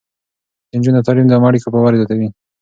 د 0.69 0.71
نجونو 0.77 1.05
تعليم 1.07 1.27
د 1.27 1.31
عامه 1.35 1.47
اړيکو 1.49 1.73
باور 1.73 1.93
زياتوي. 1.99 2.27